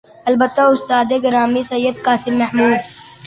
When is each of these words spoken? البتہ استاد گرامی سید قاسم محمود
البتہ 0.29 0.61
استاد 0.73 1.09
گرامی 1.23 1.63
سید 1.71 1.95
قاسم 2.05 2.33
محمود 2.41 2.79